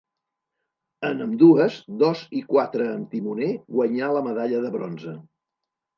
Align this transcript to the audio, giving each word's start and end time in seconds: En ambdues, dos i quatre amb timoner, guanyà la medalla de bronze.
En 1.09 1.19
ambdues, 1.25 1.77
dos 2.03 2.23
i 2.41 2.43
quatre 2.55 2.89
amb 2.97 3.13
timoner, 3.15 3.53
guanyà 3.77 4.11
la 4.19 4.25
medalla 4.31 4.63
de 4.65 4.73
bronze. 4.79 5.15